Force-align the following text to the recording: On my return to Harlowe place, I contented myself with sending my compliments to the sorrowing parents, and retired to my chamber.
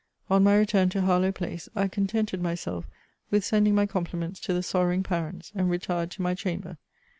On 0.31 0.43
my 0.43 0.55
return 0.55 0.89
to 0.89 1.01
Harlowe 1.03 1.31
place, 1.31 1.69
I 1.75 1.87
contented 1.87 2.41
myself 2.41 2.87
with 3.29 3.45
sending 3.45 3.75
my 3.75 3.85
compliments 3.85 4.39
to 4.39 4.51
the 4.51 4.63
sorrowing 4.63 5.03
parents, 5.03 5.51
and 5.53 5.69
retired 5.69 6.09
to 6.09 6.23
my 6.23 6.33
chamber. 6.33 6.77